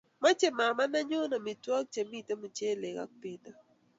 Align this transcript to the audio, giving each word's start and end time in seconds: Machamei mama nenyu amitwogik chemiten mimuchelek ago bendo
Machamei 0.21 0.57
mama 0.59 0.83
nenyu 0.93 1.17
amitwogik 1.37 1.91
chemiten 1.93 2.35
mimuchelek 2.37 2.95
ago 3.03 3.15
bendo 3.21 3.51